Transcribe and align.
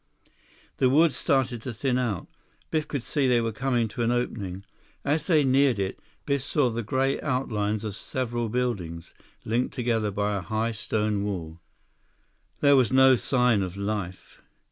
The 0.77 0.89
woods 0.89 1.15
started 1.15 1.61
to 1.61 1.71
thin 1.75 1.99
out. 1.99 2.25
Biff 2.71 2.87
could 2.87 3.03
see 3.03 3.27
they 3.27 3.39
were 3.39 3.51
coming 3.51 3.87
to 3.89 4.01
an 4.01 4.09
opening. 4.11 4.63
As 5.05 5.27
they 5.27 5.43
neared 5.43 5.77
it, 5.77 5.99
Biff 6.25 6.41
saw 6.41 6.71
the 6.71 6.81
gray 6.81 7.21
outlines 7.21 7.83
of 7.83 7.95
several 7.95 8.49
buildings, 8.49 9.13
linked 9.45 9.75
together 9.75 10.09
by 10.09 10.35
a 10.35 10.41
high 10.41 10.71
stone 10.71 11.23
wall. 11.23 11.59
There 12.61 12.75
was 12.75 12.91
no 12.91 13.15
sign 13.15 13.61
of 13.61 13.77
life. 13.77 14.41